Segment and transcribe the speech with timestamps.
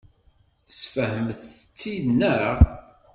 [0.67, 2.55] Tesfehmemt-tt-id, naɣ?